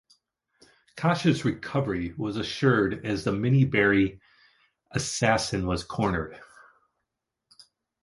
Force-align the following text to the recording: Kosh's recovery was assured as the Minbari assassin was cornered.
Kosh's 0.97 1.45
recovery 1.45 2.15
was 2.17 2.35
assured 2.35 3.05
as 3.05 3.23
the 3.23 3.33
Minbari 3.33 4.19
assassin 4.91 5.67
was 5.67 5.83
cornered. 5.83 6.41